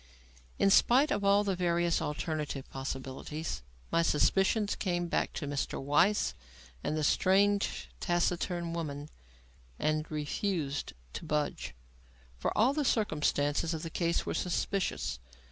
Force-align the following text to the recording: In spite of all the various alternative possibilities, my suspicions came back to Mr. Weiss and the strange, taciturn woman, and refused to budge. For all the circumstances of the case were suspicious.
In 0.57 0.71
spite 0.71 1.11
of 1.11 1.23
all 1.23 1.43
the 1.43 1.55
various 1.55 2.01
alternative 2.01 2.67
possibilities, 2.71 3.61
my 3.91 4.01
suspicions 4.01 4.75
came 4.75 5.05
back 5.07 5.31
to 5.33 5.45
Mr. 5.45 5.79
Weiss 5.79 6.33
and 6.83 6.97
the 6.97 7.03
strange, 7.03 7.87
taciturn 7.99 8.73
woman, 8.73 9.09
and 9.77 10.09
refused 10.09 10.93
to 11.13 11.23
budge. 11.23 11.75
For 12.39 12.51
all 12.57 12.73
the 12.73 12.83
circumstances 12.83 13.75
of 13.75 13.83
the 13.83 13.91
case 13.91 14.25
were 14.25 14.33
suspicious. 14.33 15.19